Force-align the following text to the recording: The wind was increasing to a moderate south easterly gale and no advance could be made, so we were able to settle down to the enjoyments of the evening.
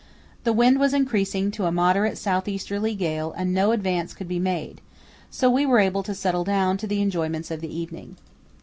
The 0.45 0.51
wind 0.51 0.79
was 0.79 0.95
increasing 0.95 1.51
to 1.51 1.65
a 1.67 1.71
moderate 1.71 2.17
south 2.17 2.47
easterly 2.47 2.95
gale 2.95 3.33
and 3.37 3.53
no 3.53 3.71
advance 3.71 4.15
could 4.15 4.27
be 4.27 4.39
made, 4.39 4.81
so 5.29 5.47
we 5.47 5.63
were 5.63 5.77
able 5.77 6.01
to 6.01 6.15
settle 6.15 6.43
down 6.43 6.77
to 6.77 6.87
the 6.87 7.03
enjoyments 7.03 7.51
of 7.51 7.61
the 7.61 7.71
evening. 7.71 8.17